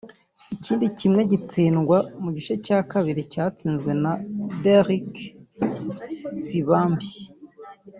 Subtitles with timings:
[0.55, 4.11] Ikindi kimwe gitsindwa mu gice cya kabiri cyatsinzwe na
[4.63, 5.11] Derrick
[5.87, 7.09] Nsibambi